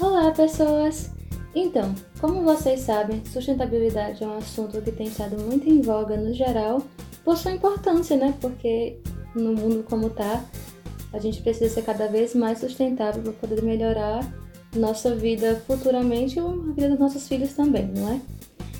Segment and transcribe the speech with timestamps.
[0.00, 1.10] Olá, pessoas!
[1.54, 6.32] Então, como vocês sabem, sustentabilidade é um assunto que tem estado muito em voga no
[6.32, 6.82] geral,
[7.22, 8.34] por sua importância, né?
[8.40, 8.98] Porque
[9.34, 10.44] no mundo como tá,
[11.12, 14.20] a gente precisa ser cada vez mais sustentável para poder melhorar
[14.74, 18.20] nossa vida futuramente e a vida dos nossos filhos também, não é?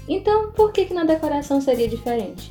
[0.08, 2.50] Então, por que, que na decoração seria diferente?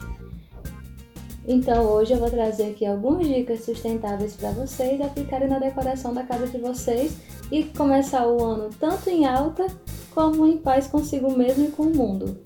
[1.47, 6.23] Então, hoje eu vou trazer aqui algumas dicas sustentáveis para vocês aplicarem na decoração da
[6.23, 7.17] casa de vocês
[7.51, 9.67] e começar o ano tanto em alta
[10.13, 12.41] como em paz consigo mesmo e com o mundo.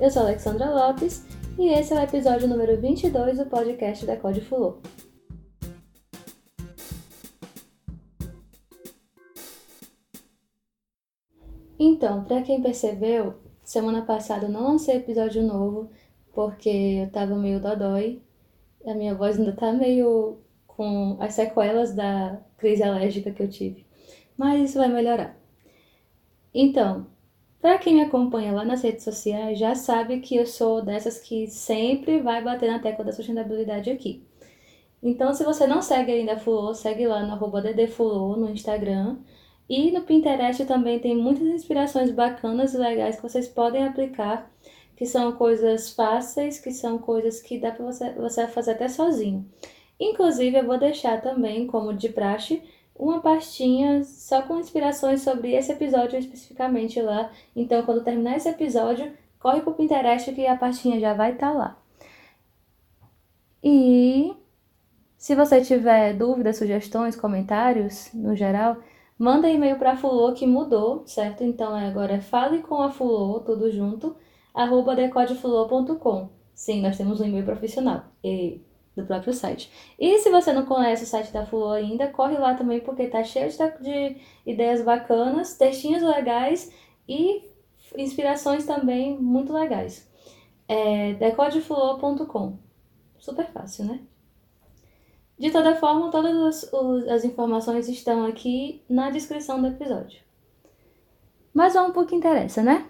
[0.00, 1.24] Eu sou Alexandra Lopes
[1.56, 4.78] e esse é o episódio número 22 do podcast da Code Fulô.
[11.78, 15.88] Então, para quem percebeu, semana passada eu não lancei episódio novo
[16.32, 18.20] porque eu tava meio dodói.
[18.84, 23.81] A minha voz ainda tá meio com as sequelas da crise alérgica que eu tive.
[24.36, 25.36] Mas isso vai melhorar.
[26.54, 27.06] Então,
[27.60, 31.46] para quem me acompanha lá nas redes sociais, já sabe que eu sou dessas que
[31.46, 34.26] sempre vai bater na tecla da sustentabilidade aqui.
[35.02, 39.18] Então, se você não segue ainda a Fulô, segue lá no arroba ddfulô no Instagram.
[39.68, 44.50] E no Pinterest também tem muitas inspirações bacanas e legais que vocês podem aplicar
[44.96, 49.44] que são coisas fáceis, que são coisas que dá para você, você fazer até sozinho.
[49.98, 52.62] Inclusive, eu vou deixar também, como de praxe,
[52.94, 57.30] uma pastinha só com inspirações sobre esse episódio especificamente lá.
[57.54, 61.58] Então, quando terminar esse episódio, corre pro Pinterest que a pastinha já vai estar tá
[61.58, 61.78] lá.
[63.62, 64.34] E
[65.16, 68.76] se você tiver dúvidas, sugestões, comentários, no geral,
[69.16, 71.44] manda e-mail para Fulô que mudou, certo?
[71.44, 74.16] Então agora é fale com a Fulô, tudo junto,
[74.52, 76.28] arroba decodeflow.com.
[76.54, 78.60] Sim, nós temos um e-mail profissional e,
[78.96, 79.70] do próprio site.
[79.98, 83.22] E se você não conhece o site da Flow ainda, corre lá também porque tá
[83.24, 86.70] cheio de, de ideias bacanas, textinhos legais
[87.08, 87.42] e
[87.96, 90.08] inspirações também muito legais.
[90.68, 92.58] É decodeflow.com.
[93.18, 94.00] Super fácil, né?
[95.38, 96.74] De toda forma, todas as,
[97.08, 100.20] as informações estão aqui na descrição do episódio.
[101.52, 102.88] Mas vamos pro que interessa, né?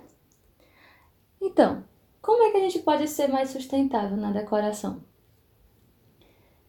[1.41, 1.83] Então,
[2.21, 5.03] como é que a gente pode ser mais sustentável na decoração?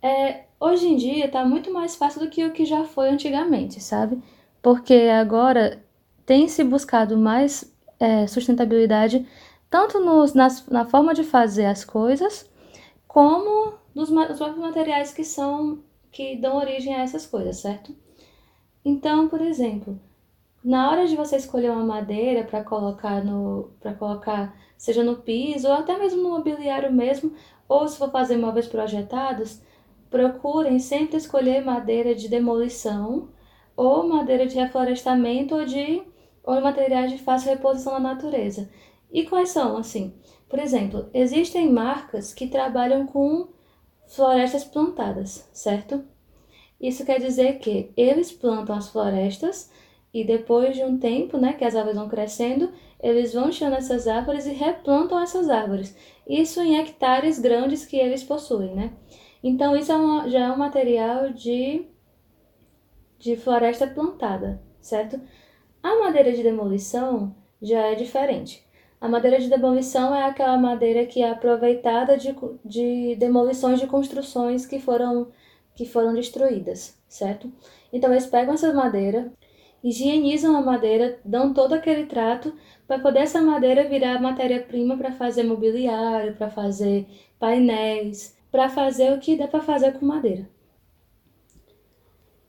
[0.03, 3.79] É, hoje em dia está muito mais fácil do que o que já foi antigamente,
[3.81, 4.21] sabe?
[4.61, 5.81] Porque agora
[6.25, 9.25] tem se buscado mais é, sustentabilidade
[9.69, 12.47] tanto nos, nas, na forma de fazer as coisas,
[13.07, 15.79] como nos, nos próprios materiais que são
[16.11, 17.95] que dão origem a essas coisas, certo?
[18.85, 19.99] Então, por exemplo,
[20.63, 25.67] na hora de você escolher uma madeira para colocar no para colocar seja no piso
[25.67, 27.33] ou até mesmo no mobiliário mesmo,
[27.69, 29.61] ou se for fazer móveis projetados,
[30.13, 33.29] procurem sempre escolher madeira de demolição
[33.75, 36.03] ou madeira de reflorestamento ou de
[36.43, 38.69] ou materiais de fácil reposição na natureza.
[39.11, 40.13] E quais são assim?
[40.47, 43.47] Por exemplo, existem marcas que trabalham com
[44.05, 46.03] florestas plantadas, certo?
[46.79, 49.71] Isso quer dizer que eles plantam as florestas
[50.13, 52.71] e depois de um tempo, né, que as árvores vão crescendo,
[53.01, 55.97] eles vão tirando essas árvores e replantam essas árvores.
[56.27, 58.93] Isso em hectares grandes que eles possuem, né?
[59.43, 61.85] Então isso é uma, já é um material de,
[63.19, 65.19] de floresta plantada, certo?
[65.81, 68.65] A madeira de demolição já é diferente.
[69.01, 72.33] A madeira de demolição é aquela madeira que é aproveitada de,
[72.63, 75.27] de demolições de construções que foram,
[75.75, 77.51] que foram destruídas, certo?
[77.91, 79.29] Então eles pegam essa madeira,
[79.83, 82.55] higienizam a madeira, dão todo aquele trato
[82.87, 87.05] para poder essa madeira virar matéria-prima para fazer mobiliário, para fazer
[87.37, 90.47] painéis, para fazer o que dá para fazer com madeira.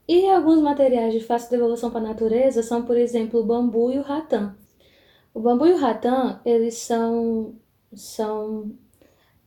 [0.06, 3.98] E alguns materiais de fácil devolução para a natureza são, por exemplo, o bambu e
[3.98, 4.54] o ratã.
[5.32, 7.54] O bambu e o ratã, eles são
[7.94, 8.76] são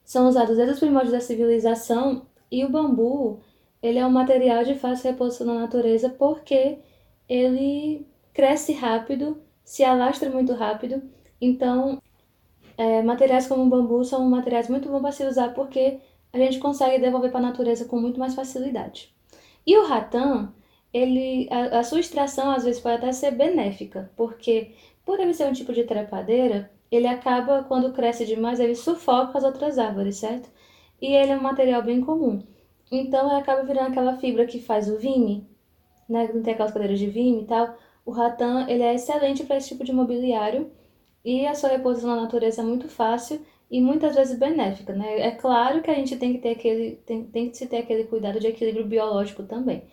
[0.03, 3.39] são usados desde os primórdios da civilização e o bambu,
[3.79, 6.79] ele é um material de fácil reposição na natureza porque
[7.29, 11.03] ele cresce rápido, se alastra muito rápido.
[11.39, 12.01] Então,
[12.77, 15.99] é, materiais como o bambu são materiais muito bons para se usar porque
[16.41, 19.13] a gente consegue devolver para a natureza com muito mais facilidade.
[19.65, 20.51] E o ratã,
[20.93, 24.71] ele, a, a, sua extração às vezes pode até ser benéfica, porque
[25.05, 29.43] por ele ser um tipo de trepadeira, ele acaba, quando cresce demais, ele sufoca as
[29.43, 30.49] outras árvores, certo?
[31.01, 32.41] E ele é um material bem comum.
[32.91, 35.47] Então, ele acaba virando aquela fibra que faz o vime,
[36.07, 39.57] né, não tem aquelas cadeiras de vinho e tal, o rattan ele é excelente para
[39.57, 40.71] esse tipo de mobiliário
[41.25, 45.19] e a sua reposição na natureza é muito fácil e muitas vezes benéfica, né?
[45.21, 48.05] É claro que a gente tem que ter aquele tem, tem que se ter aquele
[48.05, 49.83] cuidado de equilíbrio biológico também.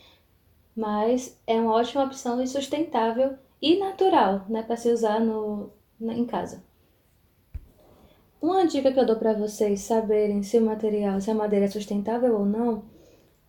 [0.76, 6.24] mas é uma ótima opção e sustentável e natural, né, para se usar no, em
[6.26, 6.62] casa.
[8.40, 11.68] Uma dica que eu dou para vocês saberem se o material, se a madeira é
[11.68, 12.84] sustentável ou não,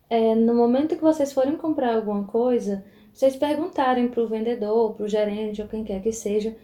[0.08, 5.04] é no momento que vocês forem comprar alguma coisa, vocês perguntarem para o vendedor, para
[5.04, 6.56] o gerente ou quem quer que seja,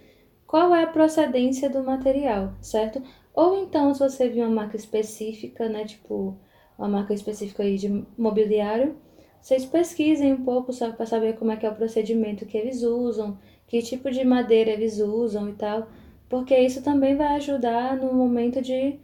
[0.46, 3.02] qual é a procedência do material, certo?
[3.34, 6.36] Ou então, se você viu uma marca específica, né, tipo
[6.78, 8.96] uma marca específica aí de mobiliário,
[9.40, 12.82] vocês pesquisem um pouco só para saber como é que é o procedimento que eles
[12.82, 15.88] usam, que tipo de madeira eles usam e tal,
[16.28, 18.98] porque isso também vai ajudar no momento de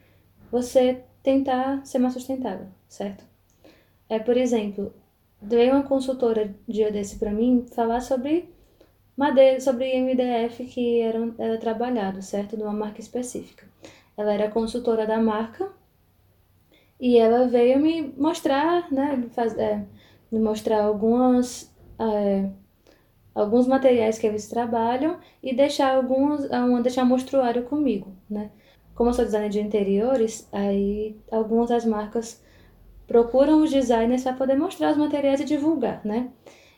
[0.51, 3.25] você tentar ser mais sustentável, certo?
[4.09, 4.93] É, por exemplo,
[5.43, 8.49] veio uma consultora dia desse para mim falar sobre
[9.17, 12.57] madeira, sobre MDF que era, era trabalhado, certo?
[12.57, 13.68] De uma marca específica.
[14.19, 15.73] Ela era consultora da marca
[17.01, 19.87] e ela veio me mostrar, né, faz, é,
[20.31, 22.51] me mostrar algumas é,
[23.35, 28.51] alguns materiais que eles trabalham e deixar alguns, um, deixar mostruário comigo, né?
[28.95, 32.43] Como eu sou designer de interiores, aí algumas das marcas
[33.07, 36.31] procuram os designers para poder mostrar os materiais e divulgar, né?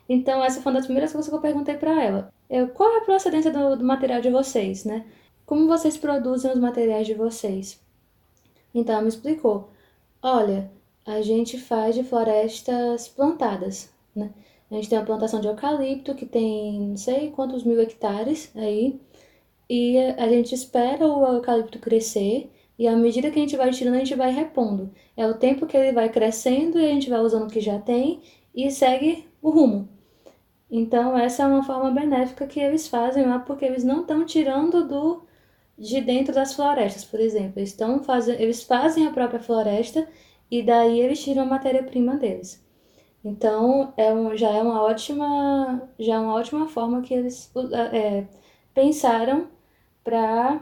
[0.07, 2.31] Então essa foi uma das primeiras coisas que eu perguntei para ela.
[2.49, 5.05] Eu, qual é a procedência do, do material de vocês, né?
[5.51, 7.77] Como vocês produzem os materiais de vocês?
[8.73, 9.69] Então ela me explicou.
[10.23, 10.71] Olha,
[11.05, 14.31] a gente faz de florestas plantadas, né?
[14.71, 18.97] A gente tem a plantação de eucalipto, que tem não sei quantos mil hectares aí.
[19.69, 22.49] E a gente espera o eucalipto crescer.
[22.79, 24.89] E à medida que a gente vai tirando, a gente vai repondo.
[25.17, 27.77] É o tempo que ele vai crescendo e a gente vai usando o que já
[27.77, 28.21] tem
[28.55, 29.89] e segue o rumo.
[30.71, 34.87] Então, essa é uma forma benéfica que eles fazem lá, porque eles não estão tirando
[34.87, 35.29] do
[35.81, 37.53] de dentro das florestas, por exemplo.
[37.59, 40.07] Eles, estão fazendo, eles fazem a própria floresta
[40.49, 42.63] e daí eles tiram a matéria-prima deles.
[43.23, 47.51] Então, é um, já é uma ótima, já é uma ótima forma que eles
[47.93, 48.27] é,
[48.73, 49.47] pensaram
[50.03, 50.61] para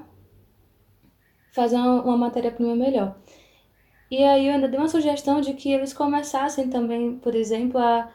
[1.52, 3.18] fazer uma, uma matéria-prima melhor.
[4.12, 8.10] E aí eu ainda dei uma sugestão de que eles começassem também, por exemplo, a,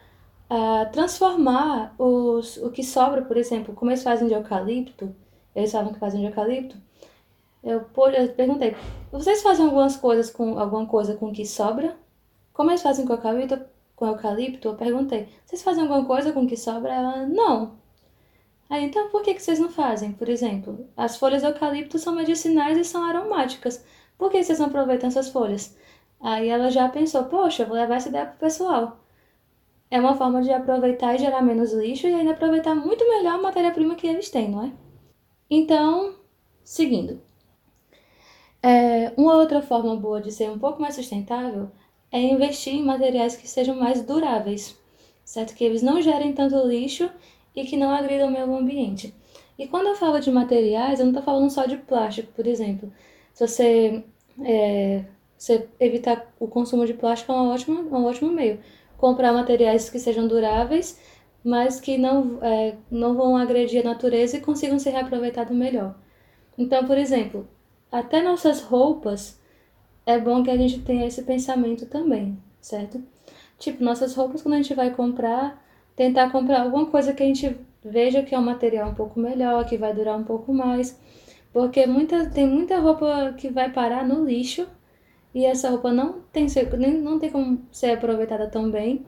[0.49, 5.15] a transformar os, o que sobra, por exemplo, como eles fazem de eucalipto,
[5.55, 6.77] eles falam que fazem de eucalipto,
[7.65, 8.75] eu, eu perguntei,
[9.11, 11.97] vocês fazem algumas coisas com alguma coisa com o que sobra?
[12.53, 13.59] Como eles fazem com eucalipto?
[13.95, 16.93] com eucalipto, eu perguntei: vocês fazem alguma coisa com o que sobra?
[16.93, 17.77] Ela: não.
[18.69, 20.11] Aí, então por que, que vocês não fazem?
[20.13, 23.85] Por exemplo, as folhas de eucalipto são medicinais e são aromáticas.
[24.17, 25.77] Por que vocês não aproveitam essas folhas?
[26.19, 28.99] Aí ela já pensou: poxa, vou levar essa ideia pro pessoal.
[29.89, 33.41] É uma forma de aproveitar e gerar menos lixo e ainda aproveitar muito melhor a
[33.41, 34.71] matéria-prima que eles têm, não é?
[35.49, 36.15] Então,
[36.63, 37.21] seguindo.
[38.65, 41.69] É, uma outra forma boa de ser um pouco mais sustentável
[42.11, 44.75] é investir em materiais que sejam mais duráveis,
[45.23, 45.53] certo?
[45.53, 47.07] Que eles não gerem tanto lixo
[47.55, 49.13] e que não agridam o meio ambiente.
[49.59, 52.91] E quando eu falo de materiais, eu não estou falando só de plástico, por exemplo.
[53.35, 54.03] Se você,
[54.43, 55.05] é,
[55.37, 58.59] você evitar o consumo de plástico é um ótimo, um ótimo meio.
[58.97, 60.99] Comprar materiais que sejam duráveis,
[61.43, 65.95] mas que não, é, não vão agredir a natureza e consigam ser reaproveitados melhor.
[66.57, 67.47] Então, por exemplo,
[67.91, 69.39] até nossas roupas
[70.05, 73.03] é bom que a gente tenha esse pensamento também, certo?
[73.57, 75.63] Tipo, nossas roupas, quando a gente vai comprar,
[75.95, 79.65] tentar comprar alguma coisa que a gente veja que é um material um pouco melhor,
[79.65, 80.99] que vai durar um pouco mais.
[81.53, 84.67] Porque muita, tem muita roupa que vai parar no lixo
[85.33, 86.47] e essa roupa não tem,
[87.01, 89.05] não tem como ser aproveitada tão bem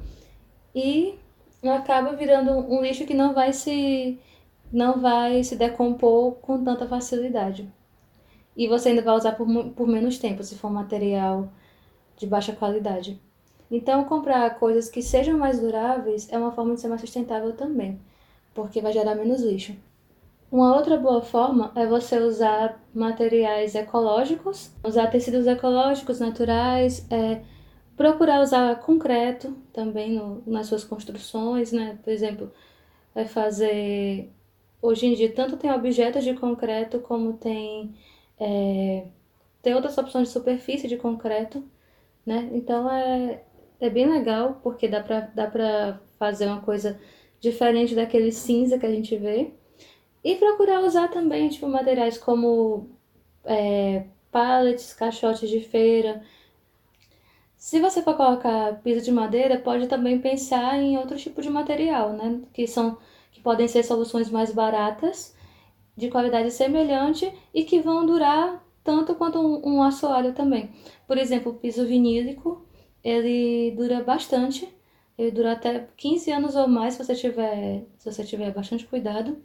[0.74, 1.16] e
[1.64, 4.20] acaba virando um lixo que não vai se
[4.72, 7.70] não vai se decompor com tanta facilidade.
[8.58, 11.48] E você ainda vai usar por, por menos tempo, se for material
[12.18, 13.22] de baixa qualidade.
[13.70, 18.00] Então, comprar coisas que sejam mais duráveis é uma forma de ser mais sustentável também,
[18.56, 19.76] porque vai gerar menos lixo.
[20.52, 27.42] Uma outra boa forma é você usar materiais ecológicos, usar tecidos ecológicos, naturais, é,
[27.98, 32.00] procurar usar concreto também no, nas suas construções, né?
[32.04, 32.52] Por exemplo,
[33.14, 34.32] vai fazer.
[34.82, 37.94] Hoje em dia, tanto tem objetos de concreto como tem
[38.40, 39.06] é,
[39.62, 41.64] tem outras opções de superfície de concreto,
[42.26, 42.50] né?
[42.54, 43.44] Então é,
[43.80, 47.00] é bem legal porque dá pra, dá pra fazer uma coisa
[47.40, 49.52] diferente daquele cinza que a gente vê.
[50.24, 52.90] E procurar usar também tipo, materiais como
[53.46, 56.24] é, pallets, caixotes de feira.
[57.58, 62.14] Se você for colocar piso de madeira, pode também pensar em outro tipo de material,
[62.14, 62.42] né?
[62.54, 62.98] Que são
[63.32, 65.36] que podem ser soluções mais baratas
[65.98, 70.72] de qualidade semelhante e que vão durar tanto quanto um, um assoalho também.
[71.08, 72.66] Por exemplo, o piso vinílico,
[73.04, 74.68] ele dura bastante,
[75.18, 79.38] Ele dura até 15 anos ou mais se você tiver, se você tiver bastante cuidado.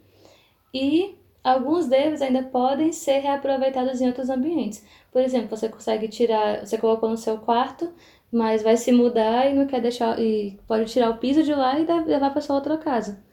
[0.73, 4.85] E alguns deles ainda podem ser reaproveitados em outros ambientes.
[5.11, 7.93] Por exemplo, você consegue tirar, você colocou no seu quarto,
[8.31, 11.79] mas vai se mudar e não quer deixar e pode tirar o piso de lá
[11.79, 13.23] e levar para sua outra casa.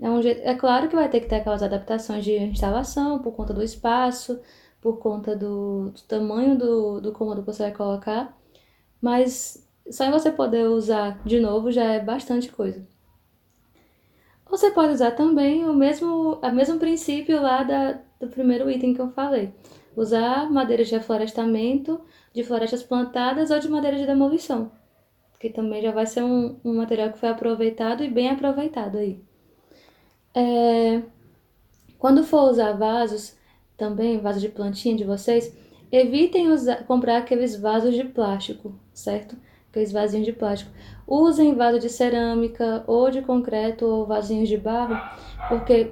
[0.00, 3.32] É, um jeito, é claro que vai ter que ter aquelas adaptações de instalação por
[3.32, 4.40] conta do espaço,
[4.80, 8.36] por conta do, do tamanho do, do cômodo que você vai colocar,
[9.00, 12.86] mas só em você poder usar de novo já é bastante coisa.
[14.48, 19.00] Você pode usar também o mesmo, o mesmo princípio lá da, do primeiro item que
[19.00, 19.52] eu falei.
[19.96, 22.00] Usar madeira de reflorestamento,
[22.32, 24.70] de florestas plantadas ou de madeira de demolição.
[25.38, 29.27] Que também já vai ser um, um material que foi aproveitado e bem aproveitado aí.
[30.38, 31.02] É,
[31.98, 33.36] quando for usar vasos,
[33.76, 35.52] também vaso de plantinha de vocês,
[35.90, 39.36] evitem usar, comprar aqueles vasos de plástico, certo?
[39.68, 40.70] Aqueles vasinhos de plástico.
[41.08, 44.96] Usem vaso de cerâmica ou de concreto ou vasinhos de barro,
[45.48, 45.90] porque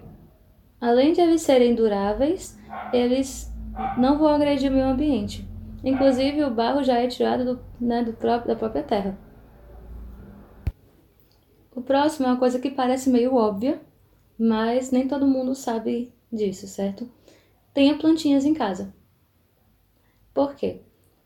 [0.81, 2.57] além de eles serem duráveis,
[2.93, 3.53] eles
[3.99, 5.45] não vão agredir o meio ambiente.
[5.83, 9.19] Inclusive, o barro já é tirado do, né, do próprio, da própria terra.
[11.75, 13.81] O próximo é uma coisa que parece meio óbvia,
[14.39, 17.09] mas nem todo mundo sabe disso, certo?
[17.73, 18.95] Tenha plantinhas em casa.
[20.35, 20.81] Por quê?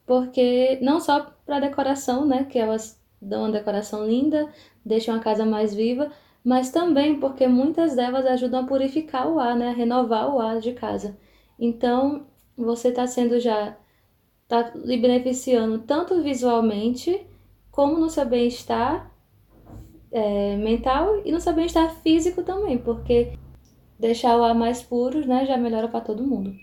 [0.07, 4.49] Porque não só para decoração, né, que elas dão uma decoração linda,
[4.85, 6.11] deixam a casa mais viva,
[6.45, 10.61] mas também porque muitas delas ajudam a purificar o ar, né, a renovar o ar
[10.61, 11.19] de casa.
[11.59, 12.27] Então,
[12.57, 13.77] você está sendo já
[14.43, 17.25] está lhe beneficiando tanto visualmente
[17.71, 19.10] como no seu bem-estar
[20.13, 23.33] é, mental e no seu bem-estar físico também, porque
[23.99, 26.55] deixar o ar mais puro né, já melhora para todo mundo.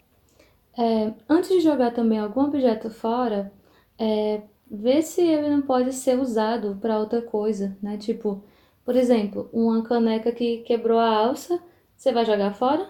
[0.77, 3.51] É, antes de jogar também algum objeto fora,
[3.97, 7.97] é, ver se ele não pode ser usado para outra coisa, né?
[7.97, 8.43] Tipo,
[8.85, 11.59] por exemplo, uma caneca que quebrou a alça,
[11.95, 12.89] você vai jogar fora?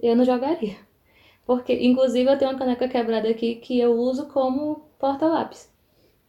[0.00, 0.76] Eu não jogaria.
[1.46, 5.72] Porque, inclusive, eu tenho uma caneca quebrada aqui que eu uso como porta-lápis.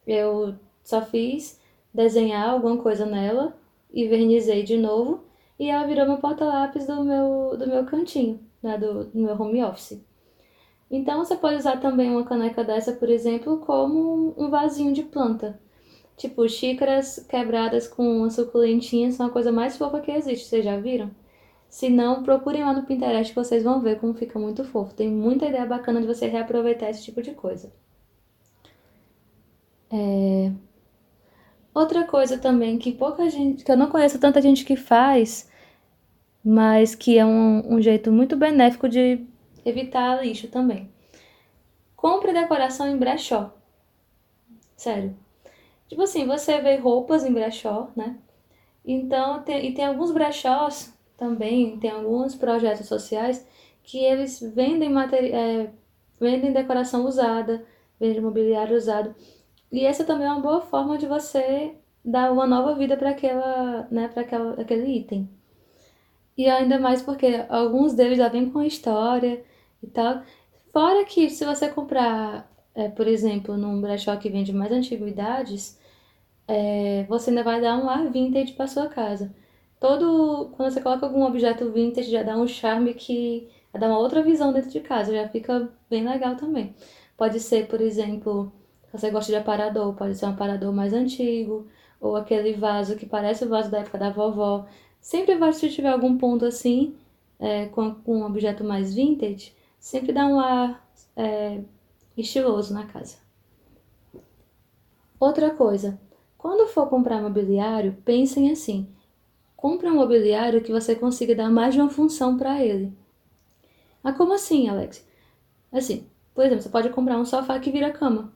[0.07, 1.58] Eu só fiz
[1.93, 3.55] desenhar alguma coisa nela
[3.91, 5.23] e vernizei de novo
[5.59, 9.63] e ela virou meu porta-lápis do meu, do meu cantinho, né, do, do meu home
[9.63, 10.01] office.
[10.89, 15.59] Então você pode usar também uma caneca dessa, por exemplo, como um vasinho de planta.
[16.17, 20.77] Tipo, xícaras quebradas com uma suculentinha são a coisa mais fofa que existe, vocês já
[20.77, 21.11] viram?
[21.69, 24.93] Se não, procurem lá no Pinterest que vocês vão ver como fica muito fofo.
[24.95, 27.71] Tem muita ideia bacana de você reaproveitar esse tipo de coisa.
[29.91, 30.51] É...
[31.73, 35.49] Outra coisa também que pouca gente, que eu não conheço tanta gente que faz,
[36.43, 39.25] mas que é um, um jeito muito benéfico de
[39.63, 40.89] evitar lixo também.
[41.95, 43.53] Compre decoração em brechó.
[44.75, 45.15] Sério.
[45.87, 48.17] Tipo assim, você vê roupas em brechó, né?
[48.85, 53.45] Então, tem, e tem alguns brechós também, tem alguns projetos sociais
[53.83, 55.71] que eles vendem, materi é,
[56.19, 57.65] vendem decoração usada,
[57.99, 59.13] vendem mobiliário usado.
[59.71, 63.87] E essa também é uma boa forma de você dar uma nova vida para aquela,
[63.91, 64.21] né, para
[64.61, 65.29] aquele item.
[66.37, 69.43] E ainda mais porque alguns deles já vêm com história
[69.83, 70.23] e tal.
[70.71, 75.79] Fora que se você comprar, é, por exemplo, num brechó que vende mais antiguidades,
[76.47, 79.33] é, você ainda vai dar um ar vintage para sua casa.
[79.79, 84.23] Todo, quando você coloca algum objeto vintage, já dá um charme que dá uma outra
[84.23, 86.75] visão dentro de casa, já fica bem legal também.
[87.17, 88.51] Pode ser, por exemplo,
[88.91, 91.67] você gosta de aparador, pode ser um aparador mais antigo,
[91.99, 94.65] ou aquele vaso que parece o vaso da época da vovó.
[95.01, 96.95] Sempre vai, se tiver algum ponto assim,
[97.39, 101.61] é, com, com um objeto mais vintage, sempre dá um ar é,
[102.17, 103.17] estiloso na casa.
[105.19, 105.99] Outra coisa,
[106.37, 108.87] quando for comprar mobiliário, pensem assim:
[109.55, 112.93] compre um mobiliário que você consiga dar mais de uma função para ele.
[114.03, 115.05] Ah, como assim, Alex?
[115.71, 118.33] Assim, por exemplo, você pode comprar um sofá que vira cama.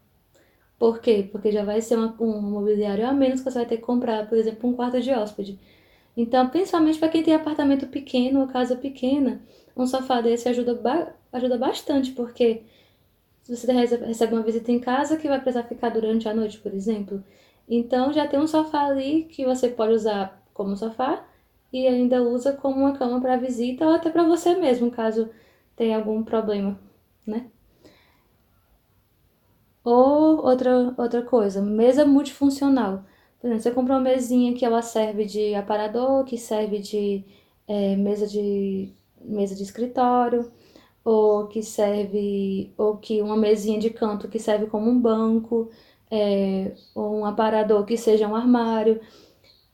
[0.77, 1.27] Por quê?
[1.32, 4.27] Porque já vai ser uma, um mobiliário a menos que você vai ter que comprar,
[4.27, 5.60] por exemplo, um quarto de hóspede.
[6.15, 9.42] Então, principalmente para quem tem apartamento pequeno ou casa pequena,
[9.75, 12.63] um sofá desse ajuda, ba ajuda bastante, porque
[13.44, 16.74] se você recebe uma visita em casa que vai precisar ficar durante a noite, por
[16.74, 17.24] exemplo,
[17.68, 21.25] então já tem um sofá ali que você pode usar como sofá
[21.72, 25.30] e ainda usa como uma cama para visita ou até para você mesmo, caso
[25.75, 26.80] tenha algum problema,
[27.25, 27.48] né?
[29.84, 33.04] Ou outra, outra coisa, mesa multifuncional.
[33.40, 37.25] Por exemplo, você compra uma mesinha que ela serve de aparador, que serve de
[37.68, 40.52] é, mesa de mesa de escritório,
[41.04, 45.70] ou que serve, ou que uma mesinha de canto que serve como um banco,
[46.12, 49.02] é, ou um aparador que seja um armário.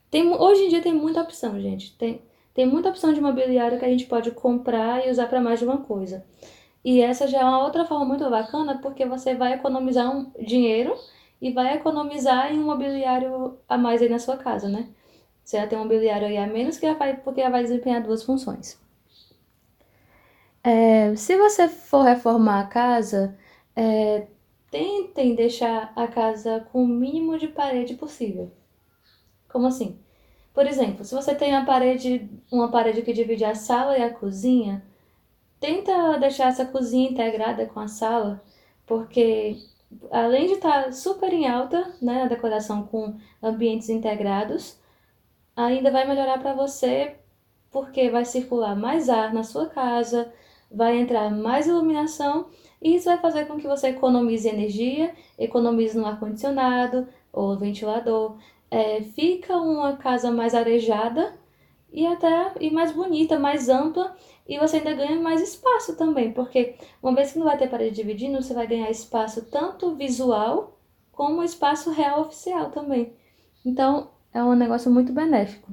[0.09, 1.95] Tem, hoje em dia tem muita opção, gente.
[1.97, 2.21] Tem,
[2.53, 5.65] tem muita opção de mobiliário que a gente pode comprar e usar para mais de
[5.65, 6.25] uma coisa.
[6.89, 10.95] E essa já é uma outra forma muito bacana, porque você vai economizar um dinheiro
[11.39, 14.89] e vai economizar em um mobiliário a mais aí na sua casa, né?
[15.43, 18.01] Você já tem um mobiliário aí a menos, que já vai, porque já vai desempenhar
[18.01, 18.81] duas funções.
[20.63, 23.37] É, se você for reformar a casa,
[23.75, 24.25] é,
[24.71, 28.51] tentem deixar a casa com o mínimo de parede possível.
[29.47, 29.99] Como assim?
[30.55, 34.11] Por exemplo, se você tem a parede, uma parede que divide a sala e a
[34.11, 34.88] cozinha,
[35.59, 38.41] tenta deixar essa cozinha integrada com a sala,
[38.85, 39.57] porque
[40.11, 44.79] além de estar tá super em alta, né, a decoração com ambientes integrados,
[45.55, 47.15] ainda vai melhorar para você
[47.71, 50.31] porque vai circular mais ar na sua casa,
[50.71, 52.47] vai entrar mais iluminação
[52.81, 58.37] e isso vai fazer com que você economize energia, economize no ar-condicionado ou ventilador.
[58.71, 61.33] É, fica uma casa mais arejada
[61.91, 64.15] e até e mais bonita, mais ampla
[64.49, 67.95] e você ainda ganha mais espaço também, porque uma vez que não vai ter parede
[67.95, 70.75] dividindo, você vai ganhar espaço tanto visual
[71.11, 73.13] como espaço real oficial também.
[73.63, 75.71] Então, é um negócio muito benéfico.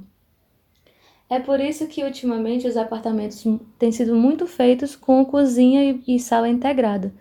[1.27, 3.43] É por isso que ultimamente os apartamentos
[3.79, 7.11] têm sido muito feitos com cozinha e, sala integrada,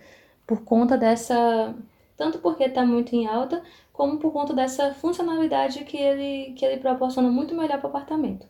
[0.47, 1.75] por conta dessa,
[2.19, 3.63] tanto porque está muito em alta,
[3.95, 8.47] como por conta dessa funcionalidade que ele, que ele proporciona muito melhor para o apartamento,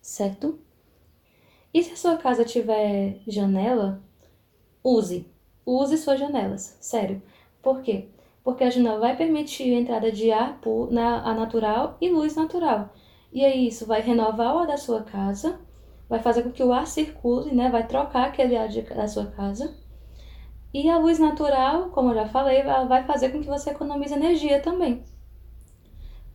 [0.00, 0.58] certo?
[1.76, 4.02] E se a sua casa tiver janela,
[4.82, 5.30] use.
[5.66, 7.20] Use suas janelas, sério.
[7.60, 8.08] Por quê?
[8.42, 10.58] Porque a janela vai permitir a entrada de ar
[10.90, 12.94] na, a natural e luz natural.
[13.30, 15.60] E aí isso vai renovar o ar da sua casa,
[16.08, 17.68] vai fazer com que o ar circule, né?
[17.68, 19.76] Vai trocar aquele ar de, da sua casa.
[20.72, 24.62] E a luz natural, como eu já falei, vai fazer com que você economize energia
[24.62, 25.04] também.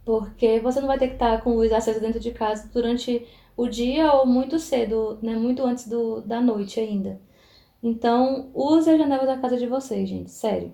[0.06, 3.28] Porque você não vai ter que estar com luz acesa dentro de casa durante
[3.62, 5.36] o dia ou muito cedo, né?
[5.36, 7.22] Muito antes do, da noite ainda.
[7.84, 10.74] Então, use a janela da casa de vocês, gente, sério.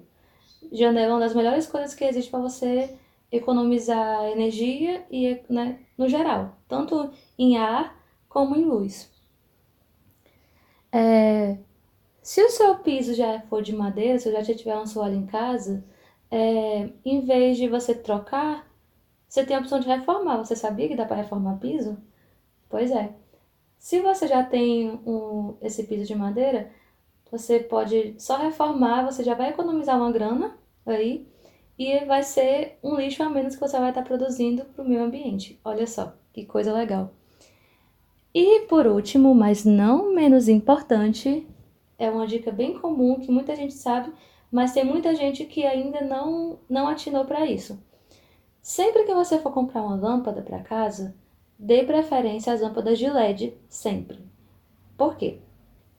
[0.71, 2.97] Janela é uma das melhores coisas que existe para você
[3.31, 7.97] economizar energia e, né, no geral, tanto em ar
[8.29, 9.11] como em luz.
[10.91, 11.57] É,
[12.21, 15.83] se o seu piso já for de madeira, se já tiver um soalho em casa,
[16.31, 18.65] é, em vez de você trocar,
[19.27, 20.37] você tem a opção de reformar.
[20.37, 21.97] Você sabia que dá para reformar piso?
[22.69, 23.13] Pois é.
[23.77, 26.71] Se você já tem um, esse piso de madeira,
[27.31, 31.27] você pode só reformar, você já vai economizar uma grana aí
[31.77, 35.03] e vai ser um lixo a menos que você vai estar produzindo para o meio
[35.03, 35.59] ambiente.
[35.63, 37.11] Olha só, que coisa legal.
[38.33, 41.47] E por último, mas não menos importante,
[41.97, 44.11] é uma dica bem comum que muita gente sabe,
[44.51, 47.79] mas tem muita gente que ainda não, não atinou para isso.
[48.61, 51.15] Sempre que você for comprar uma lâmpada para casa,
[51.59, 54.19] dê preferência às lâmpadas de LED, sempre.
[54.97, 55.39] Por quê?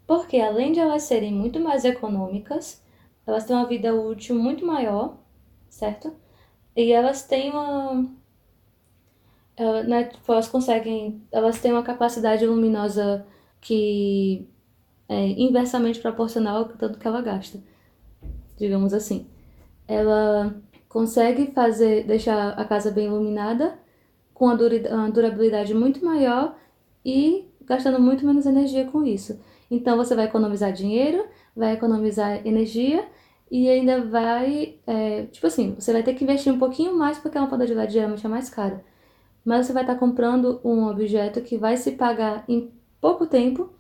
[0.07, 2.83] Porque além de elas serem muito mais econômicas,
[3.27, 5.19] elas têm uma vida útil muito maior
[5.79, 6.15] certo?
[6.77, 8.07] E elas têm uma.
[9.57, 11.23] Ela, né, tipo, elas conseguem.
[11.33, 13.27] Elas têm uma capacidade luminosa
[13.61, 14.49] que
[15.09, 17.59] é inversamente proporcional ao tanto que ela gasta,
[18.57, 19.27] digamos assim.
[19.87, 20.55] Ela
[20.89, 23.79] consegue fazer deixar a casa bem iluminada
[24.39, 26.57] com uma durabilidade muito maior
[27.05, 29.41] e gastando muito menos energia com isso.
[29.69, 33.05] Então você vai economizar dinheiro, vai economizar energia
[33.51, 37.37] e ainda vai, é, tipo assim, você vai ter que investir um pouquinho mais porque
[37.37, 38.85] a lâmpada de LED geralmente é mais cara.
[39.45, 42.71] Mas você vai estar comprando um objeto que vai se pagar em
[43.01, 43.71] pouco tempo,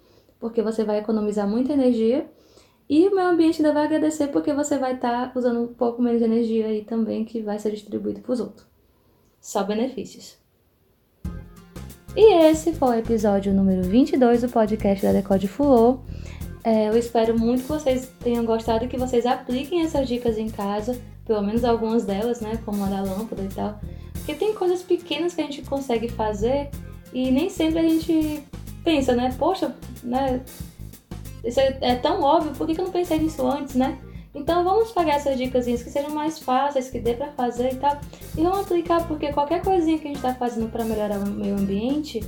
[0.40, 2.28] porque você vai economizar muita energia.
[2.88, 6.18] E o meio ambiente ainda vai agradecer porque você vai estar usando um pouco menos
[6.18, 8.66] de energia aí também, que vai ser distribuído para os outros.
[9.40, 10.38] Só benefícios.
[12.20, 16.00] E esse foi o episódio número 22 do podcast da Decode Fulô.
[16.64, 20.48] É, eu espero muito que vocês tenham gostado e que vocês apliquem essas dicas em
[20.48, 22.58] casa, pelo menos algumas delas, né?
[22.64, 23.78] Como a da lâmpada e tal.
[24.14, 26.70] Porque tem coisas pequenas que a gente consegue fazer
[27.12, 28.42] e nem sempre a gente
[28.82, 29.32] pensa, né?
[29.38, 30.40] Poxa, né?
[31.44, 33.96] Isso é, é tão óbvio, por que, eu não pensei nisso antes, né?
[34.34, 37.98] Então vamos pegar essas dicas que sejam mais fáceis, que dê para fazer e tal,
[38.36, 41.54] e vamos aplicar, porque qualquer coisinha que a gente está fazendo para melhorar o meio
[41.54, 42.20] ambiente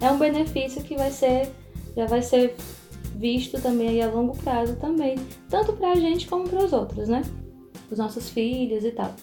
[0.00, 1.50] é um benefício que vai ser,
[1.96, 2.54] já vai ser
[3.16, 5.16] visto também aí a longo prazo também,
[5.48, 7.22] tanto para a gente como para os outros, né?
[7.90, 9.14] Os nossos filhos e tal.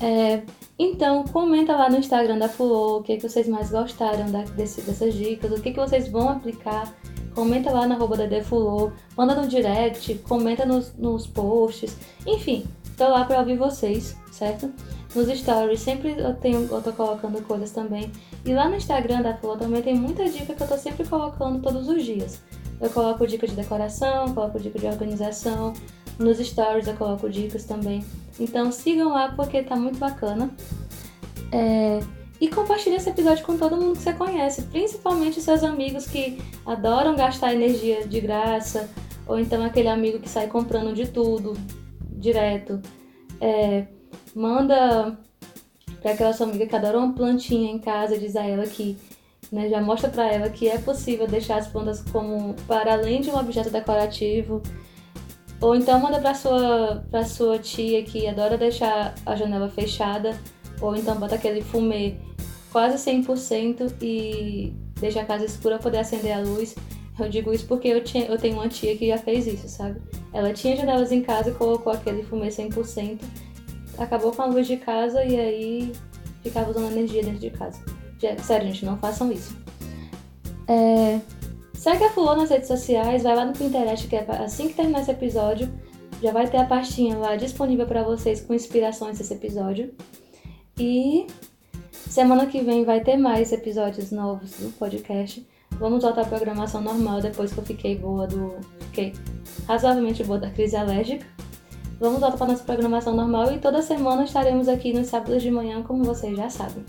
[0.00, 0.42] É,
[0.76, 4.82] então, comenta lá no Instagram da Fulô o que, que vocês mais gostaram da, desse,
[4.82, 6.92] dessas dicas, o que, que vocês vão aplicar.
[7.34, 11.96] Comenta lá na arroba da Fulô, manda no direct, comenta nos, nos posts.
[12.26, 12.64] Enfim,
[12.96, 14.70] tô lá para ouvir vocês, certo?
[15.14, 18.10] Nos stories sempre eu, tenho, eu tô colocando coisas também.
[18.44, 21.60] E lá no Instagram da Flor também tem muita dica que eu tô sempre colocando
[21.60, 22.40] todos os dias.
[22.80, 25.72] Eu coloco dicas de decoração, coloco dicas de organização.
[26.18, 28.04] Nos stories eu coloco dicas também.
[28.40, 30.50] Então sigam lá porque tá muito bacana.
[31.52, 32.00] É...
[32.42, 37.14] E compartilhe esse episódio com todo mundo que você conhece, principalmente seus amigos que adoram
[37.14, 38.90] gastar energia de graça,
[39.28, 41.52] ou então aquele amigo que sai comprando de tudo
[42.00, 42.82] direto.
[43.40, 43.86] É,
[44.34, 45.16] manda
[46.00, 48.98] para aquela sua amiga que adora uma plantinha em casa, diz a ela que
[49.52, 53.30] né, já mostra para ela que é possível deixar as plantas como para além de
[53.30, 54.60] um objeto decorativo.
[55.60, 60.36] Ou então manda para sua para sua tia que adora deixar a janela fechada,
[60.80, 62.16] ou então bota aquele fumê
[62.72, 66.74] quase 100% e deixa a casa escura poder acender a luz.
[67.18, 70.00] Eu digo isso porque eu, tinha, eu tenho uma tia que já fez isso, sabe?
[70.32, 73.20] Ela tinha janelas em casa e colocou aquele fumê 100%,
[73.98, 75.92] acabou com a luz de casa e aí
[76.42, 77.78] ficava usando energia dentro de casa.
[78.42, 79.54] Sério, gente, não façam isso.
[80.66, 81.20] É...
[81.74, 85.00] Segue a Fulô nas redes sociais, vai lá no Pinterest, que é assim que terminar
[85.00, 85.68] esse episódio,
[86.22, 89.92] já vai ter a pastinha lá disponível para vocês com inspirações desse episódio.
[90.78, 91.26] E
[92.12, 95.48] semana que vem vai ter mais episódios novos do podcast.
[95.78, 98.54] Vamos voltar à programação normal depois que eu fiquei boa do.
[98.80, 99.14] Fiquei
[99.66, 101.26] razoavelmente boa da crise alérgica.
[101.98, 105.82] Vamos voltar para nossa programação normal e toda semana estaremos aqui nos sábados de manhã,
[105.82, 106.84] como vocês já sabem.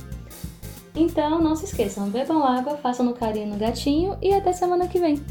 [0.93, 4.99] Então, não se esqueçam, bebam água, façam no carinho no gatinho e até semana que
[4.99, 5.23] vem.